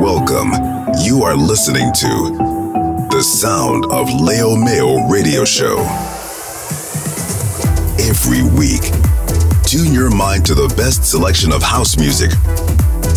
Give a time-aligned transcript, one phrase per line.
[0.00, 0.52] Welcome.
[1.02, 5.78] You are listening to the sound of Leo Mayo Radio Show.
[8.00, 8.82] Every week,
[9.64, 12.30] tune your mind to the best selection of house music,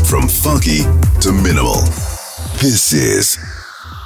[0.08, 0.84] from funky
[1.20, 1.82] to minimal.
[2.62, 3.38] This is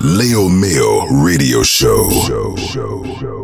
[0.01, 2.09] Leo Mayo Radio Show.
[2.25, 3.38] show, show, show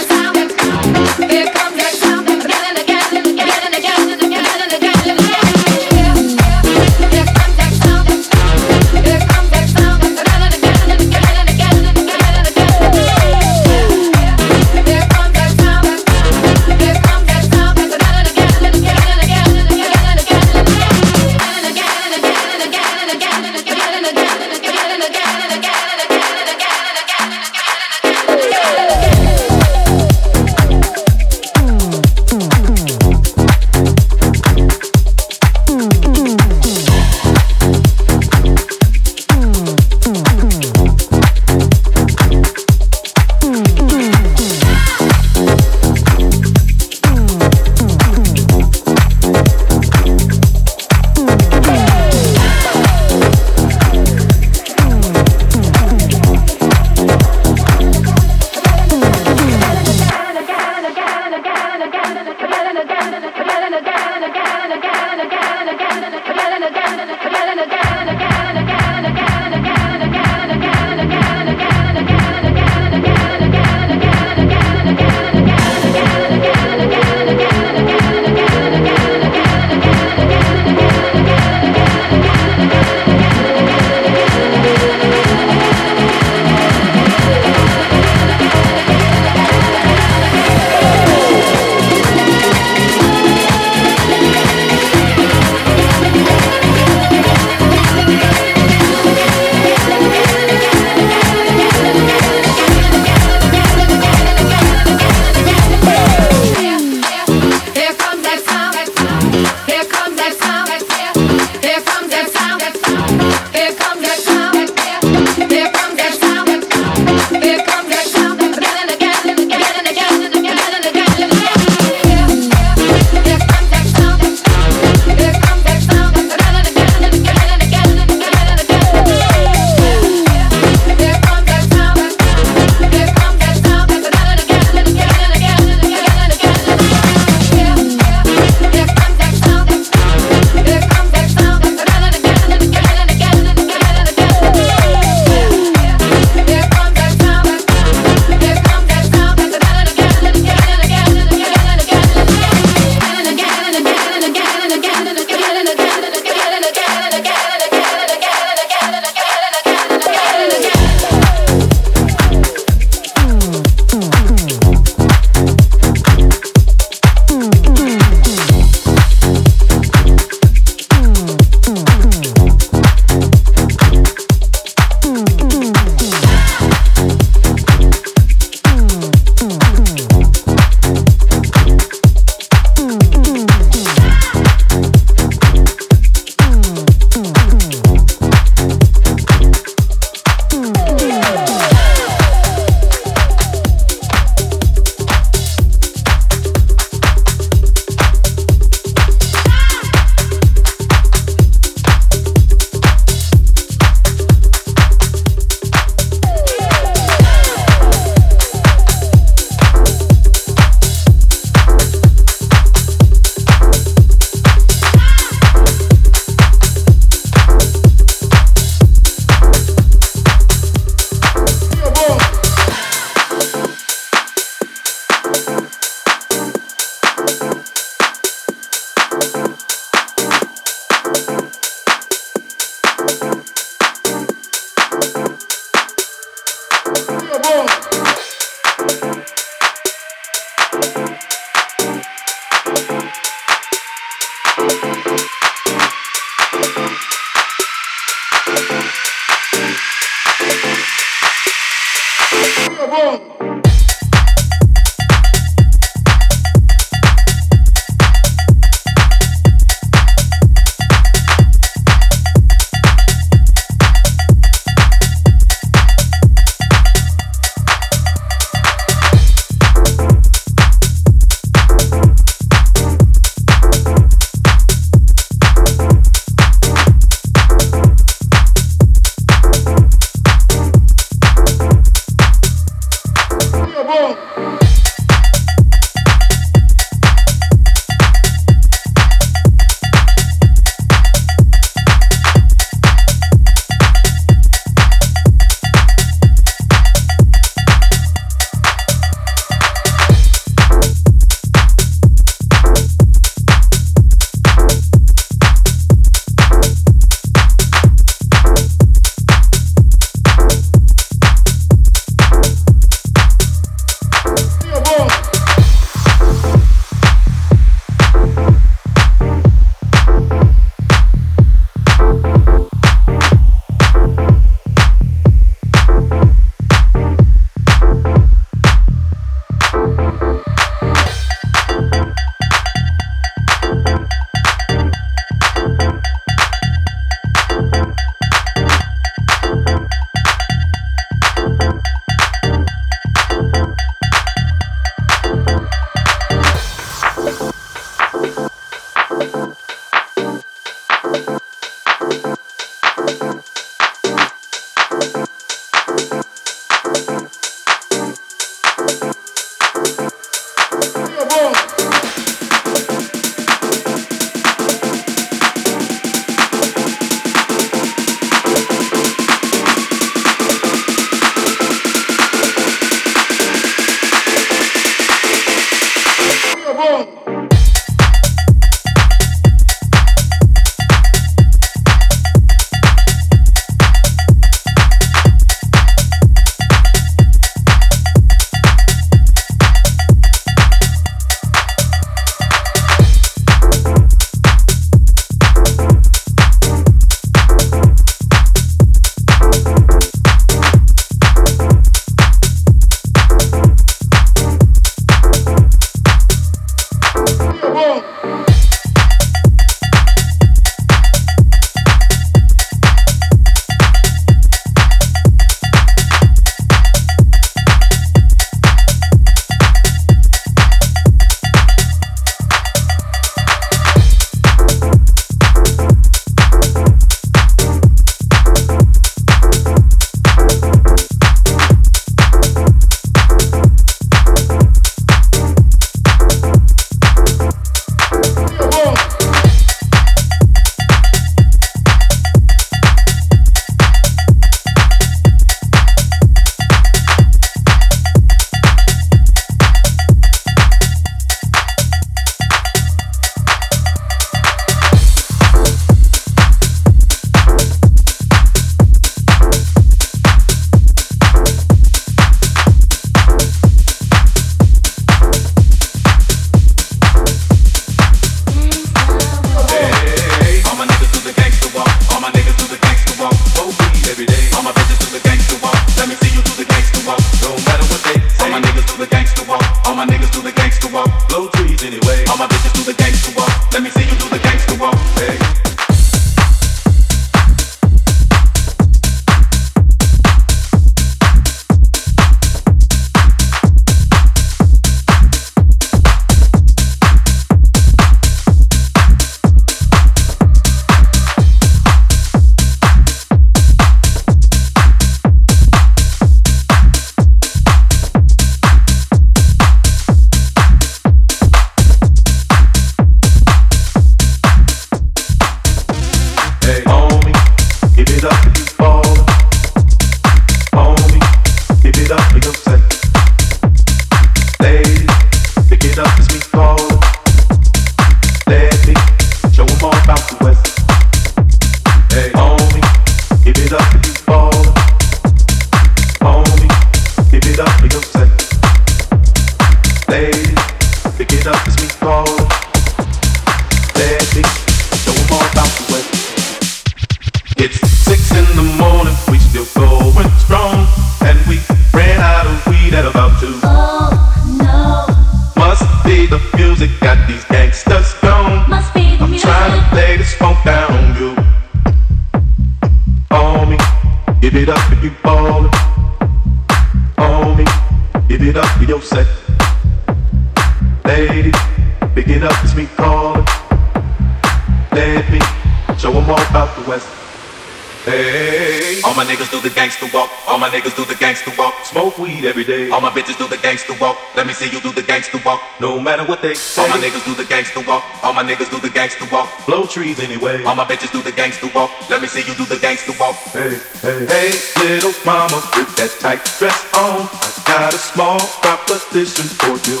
[586.20, 586.82] matter what they say.
[586.82, 588.04] All my niggas do the gangster walk.
[588.22, 589.48] All my niggas do the gangster walk.
[589.66, 590.62] Blow trees anyway.
[590.64, 591.90] All my bitches do the gangster walk.
[592.10, 593.36] Let me see you do the gangster walk.
[593.52, 594.50] Hey, hey, hey,
[594.84, 597.24] little mama with that tight dress on.
[597.24, 600.00] I got a small proposition for you.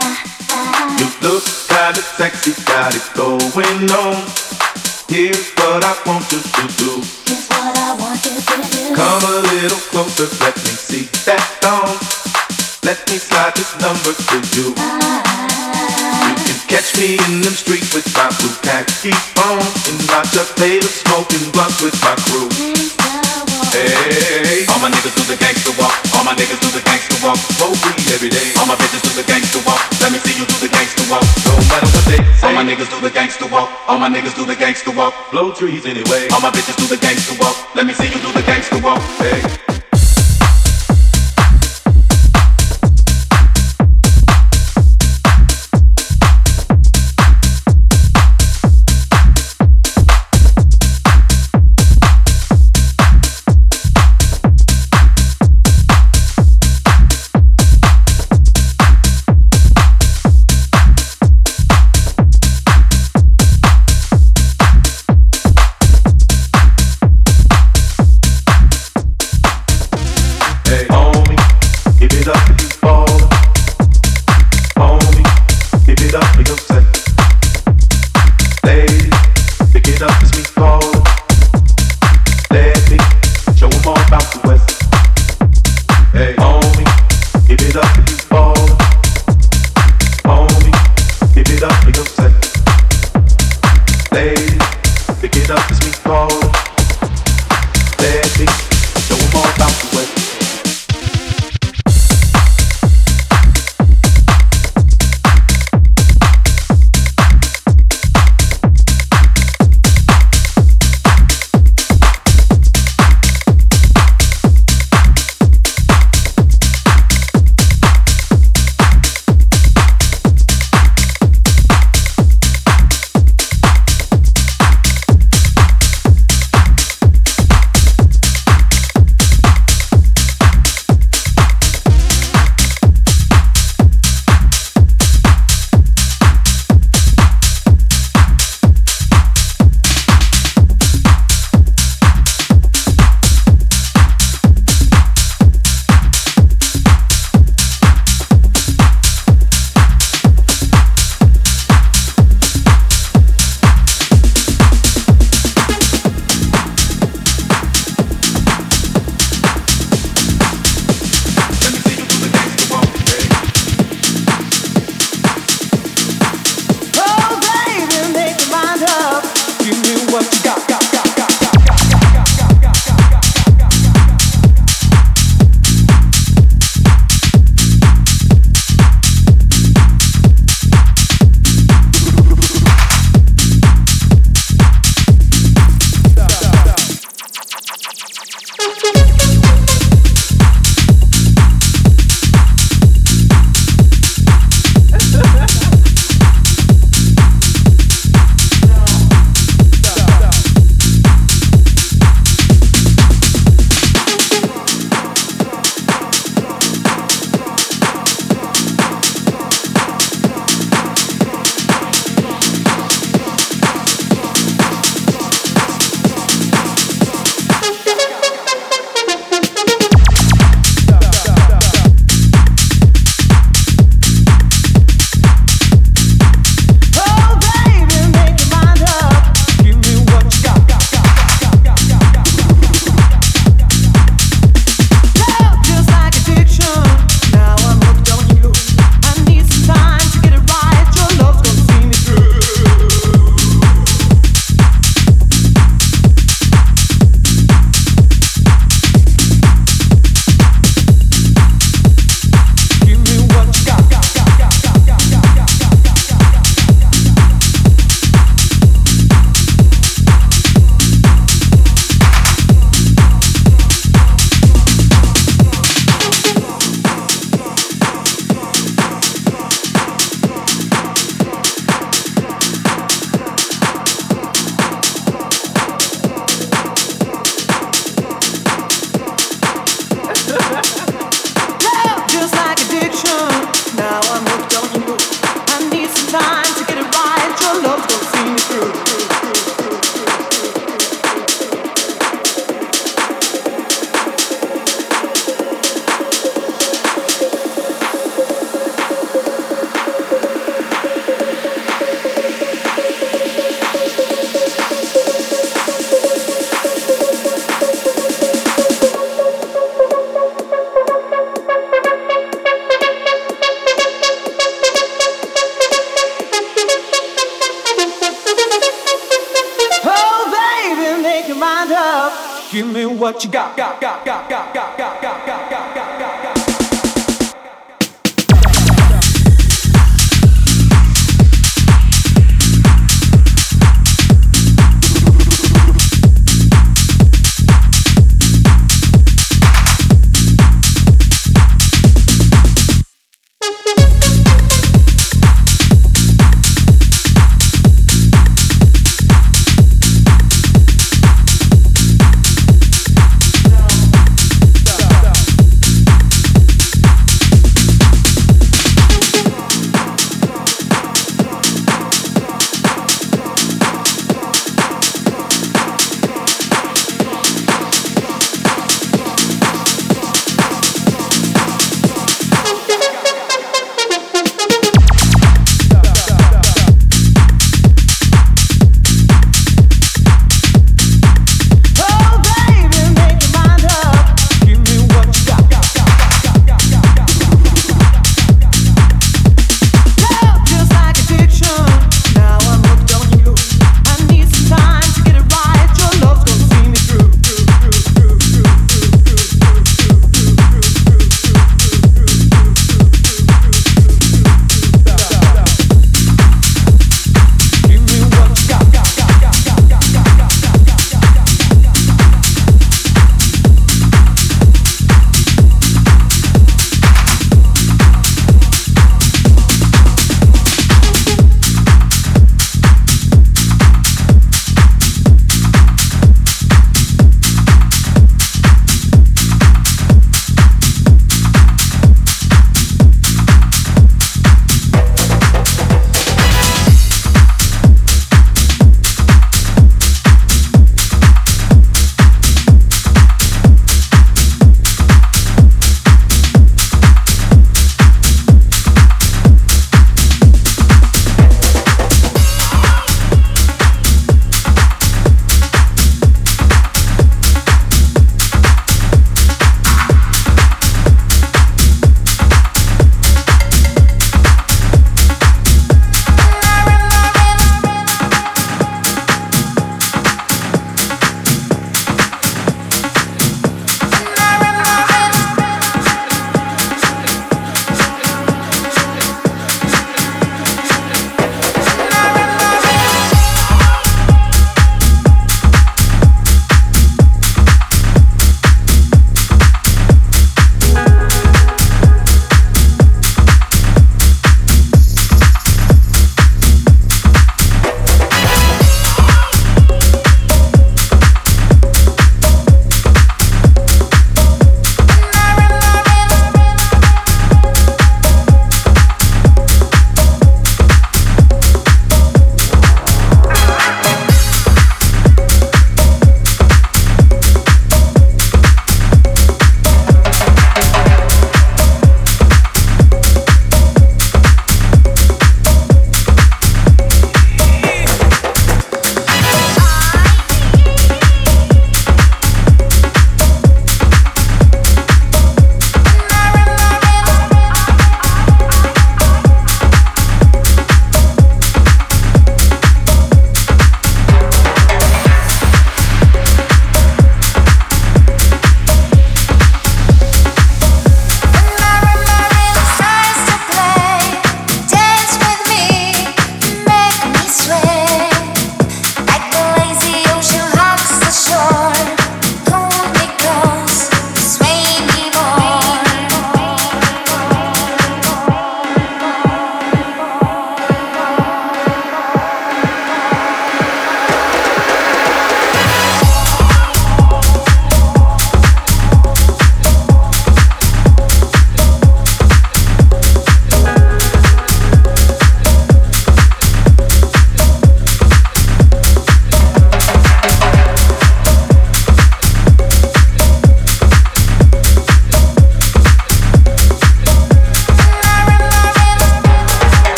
[0.00, 0.98] Uh-huh.
[0.98, 4.16] You look kinda sexy, got it going on.
[5.08, 6.92] Here's what I want you to do.
[7.26, 8.94] Here's what I want you to do.
[8.94, 10.79] Come a little closer, let me see that thong.
[12.90, 14.74] Let me slide this number to you.
[14.74, 19.14] You can catch me in them streets with my blue khaki
[19.46, 20.26] on, and my
[20.58, 22.50] Taylor smoking blunts with my crew.
[23.70, 25.94] Hey, all my niggas do the gangster walk.
[26.18, 27.38] All my niggas do the gangster walk.
[27.62, 28.58] Smoke weed every day.
[28.58, 29.78] All my bitches do the gangster walk.
[30.02, 31.22] Let me see you do the gangster walk.
[31.46, 32.50] No matter what they say.
[32.50, 33.70] All my niggas do the gangster walk.
[33.86, 35.14] All my niggas do the gangster walk.
[35.30, 36.26] Blow trees anyway.
[36.34, 37.54] All my bitches do the gangster walk.
[37.78, 38.98] Let me see you do the gangster walk.
[39.22, 39.79] Hey.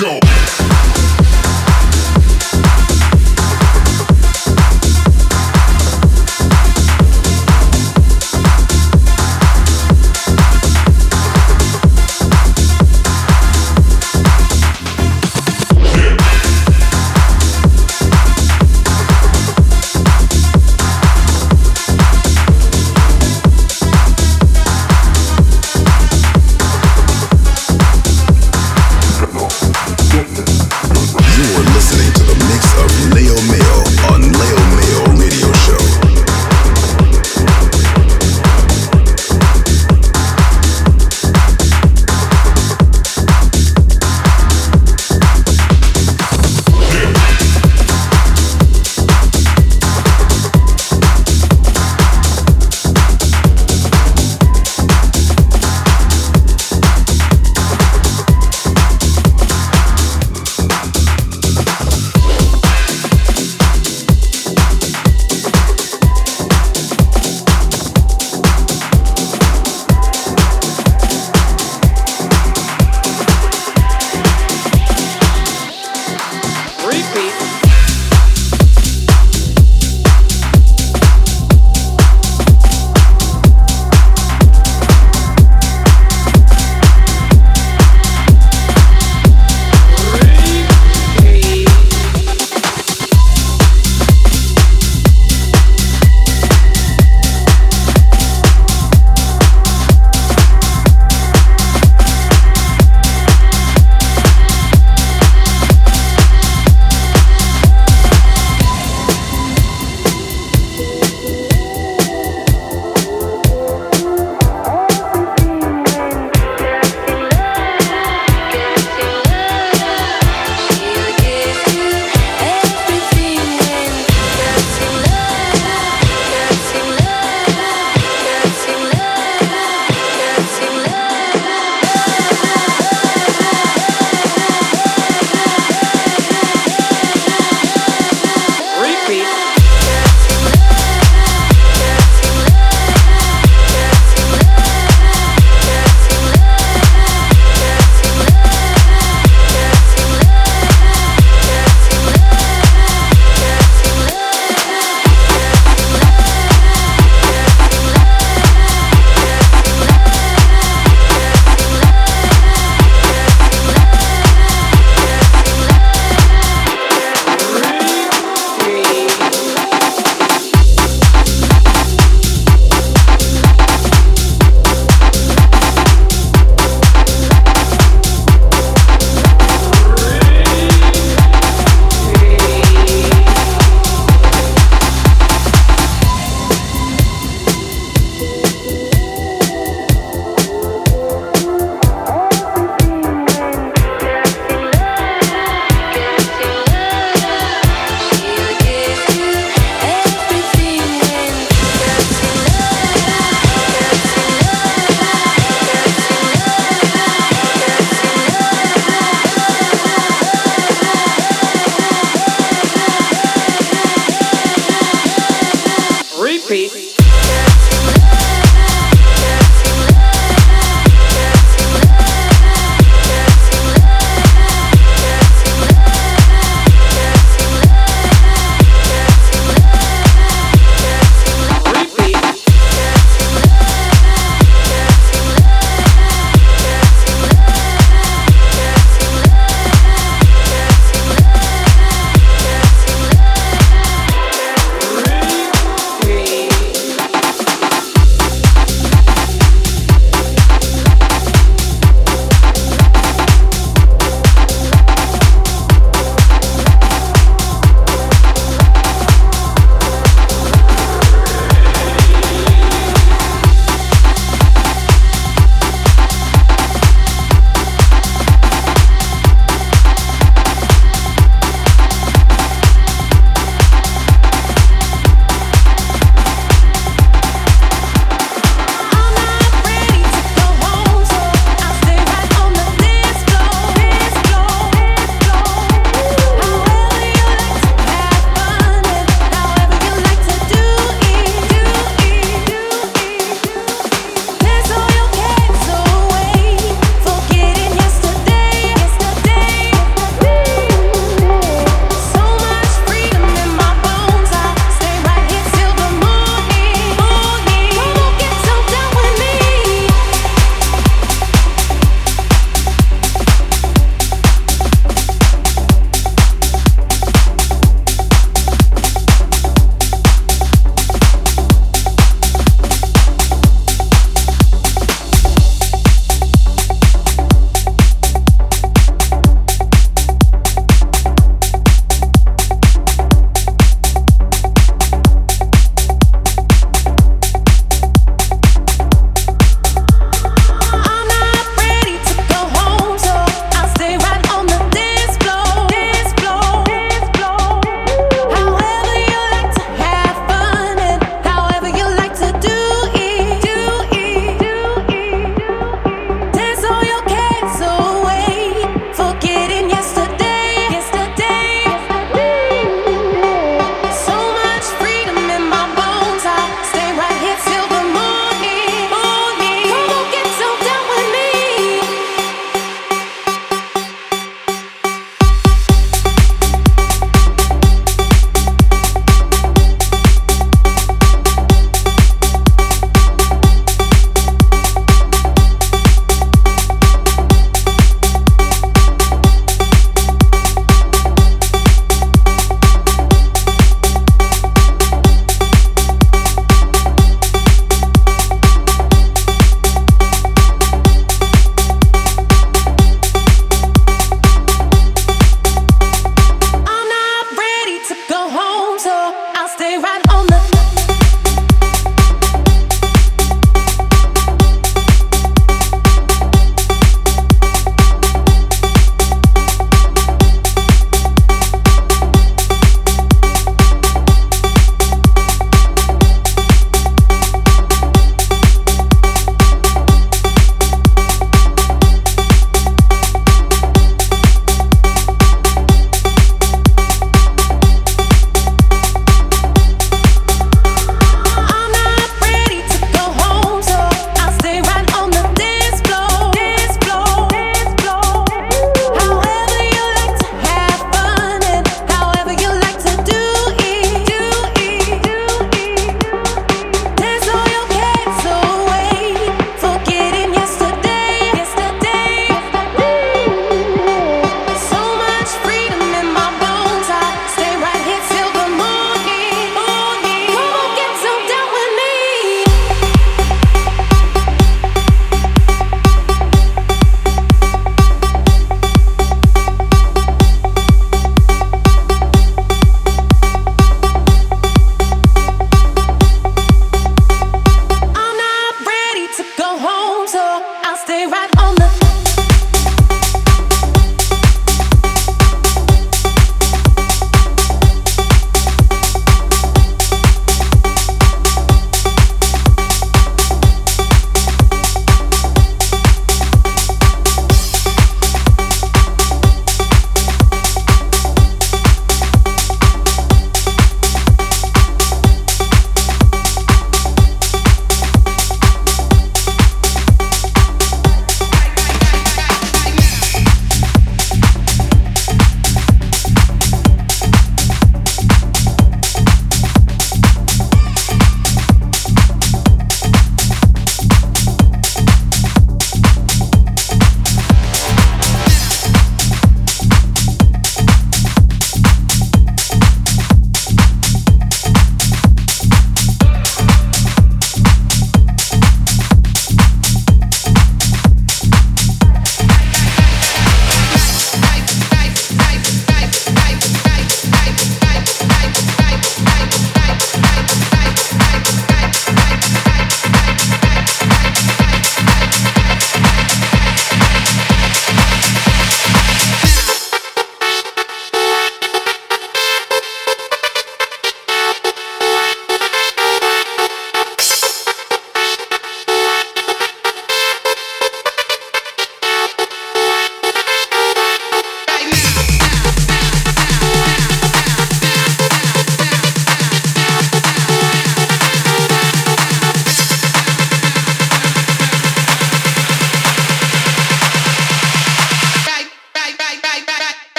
[0.00, 0.33] Listen.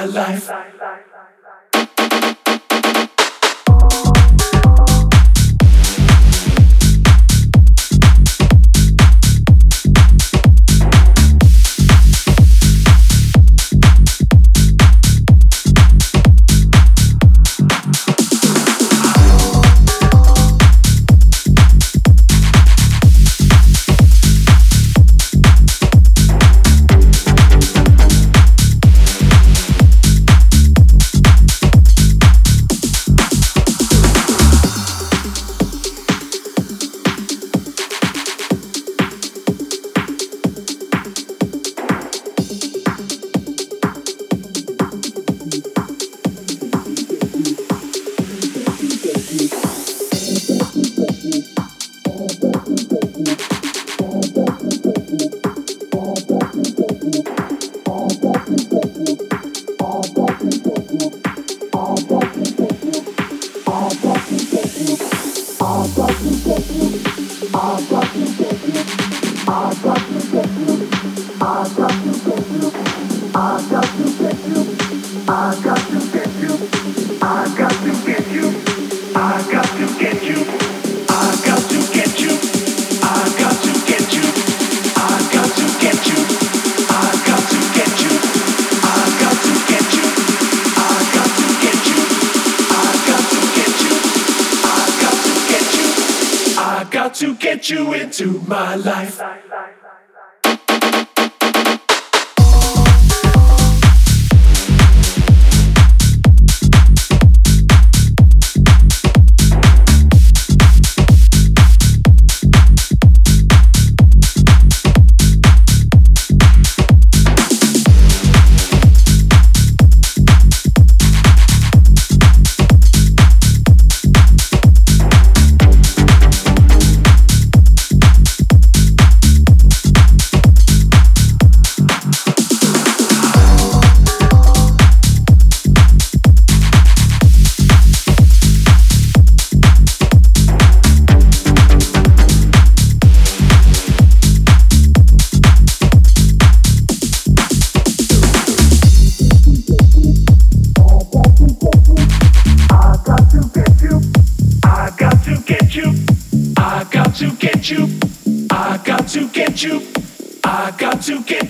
[0.00, 0.59] my life.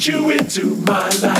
[0.07, 1.40] you into my life.